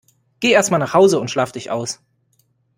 Geh 0.39 0.49
erst 0.49 0.71
mal 0.71 0.79
nach 0.79 0.95
Hause 0.95 1.19
und 1.19 1.29
schlaf 1.29 1.51
dich 1.51 1.69
aus! 1.69 2.01